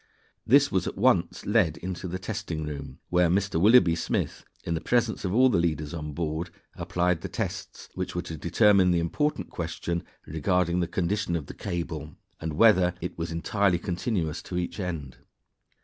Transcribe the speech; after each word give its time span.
This 0.47 0.71
was 0.71 0.87
at 0.87 0.97
once 0.97 1.45
led 1.45 1.77
into 1.77 2.07
the 2.07 2.17
testing 2.17 2.65
room, 2.65 2.97
where 3.09 3.29
Mr. 3.29 3.61
Willoughby 3.61 3.93
Smith, 3.95 4.43
in 4.63 4.73
the 4.73 4.81
presence 4.81 5.23
of 5.23 5.31
all 5.31 5.47
the 5.47 5.59
leaders 5.59 5.93
on 5.93 6.13
board, 6.13 6.49
applied 6.73 7.21
the 7.21 7.29
tests 7.29 7.87
which 7.93 8.15
were 8.15 8.23
to 8.23 8.35
determine 8.35 8.89
the 8.89 8.99
important 8.99 9.51
question 9.51 10.03
regarding 10.25 10.79
the 10.79 10.87
condition 10.87 11.35
of 11.35 11.45
the 11.45 11.53
cable, 11.53 12.15
and 12.39 12.53
whether 12.53 12.95
it 12.99 13.15
was 13.15 13.31
entirely 13.31 13.77
continuous 13.77 14.41
to 14.41 14.57
each 14.57 14.79
end. 14.79 15.17